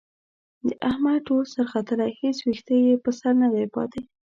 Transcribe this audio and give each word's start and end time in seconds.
د 0.67 0.69
احمد 0.89 1.17
ټول 1.27 1.43
سر 1.53 1.65
ختلی، 1.73 2.09
هېڅ 2.21 2.37
وېښته 2.45 2.73
یې 2.85 2.93
په 3.03 3.09
سر 3.19 3.33
ندی 3.41 3.65
پاتې. 3.75 4.01